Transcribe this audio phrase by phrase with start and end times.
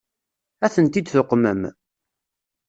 [0.65, 1.61] Ad tent-id-tuqmem?